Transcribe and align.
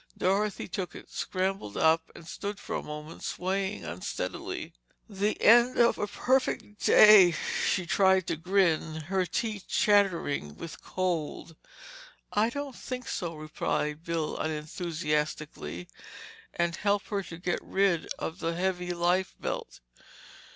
Dorothy 0.17 0.67
took 0.67 0.95
it, 0.95 1.11
scrambled 1.11 1.77
up 1.77 2.09
and 2.15 2.25
stood 2.27 2.59
for 2.59 2.75
a 2.75 2.81
moment 2.81 3.23
swaying 3.23 3.85
unsteadily. 3.85 4.73
"The 5.07 5.39
end 5.39 5.77
of 5.77 5.99
a 5.99 6.07
perfect 6.07 6.63
d 6.63 6.73
day—" 6.83 7.31
she 7.69 7.85
tried 7.85 8.25
to 8.25 8.35
grin, 8.35 8.95
her 9.01 9.27
teeth 9.27 9.67
chattering 9.67 10.55
with 10.55 10.81
cold. 10.81 11.55
"I 12.33 12.49
don't 12.49 12.75
think!" 12.75 13.05
replied 13.21 14.03
Bill 14.03 14.37
unenthusiastically, 14.39 15.87
and 16.55 16.75
helped 16.77 17.09
her 17.09 17.21
to 17.21 17.37
get 17.37 17.61
rid 17.61 18.07
of 18.17 18.39
the 18.39 18.55
heavy 18.55 18.95
life 18.95 19.35
belt. 19.39 19.81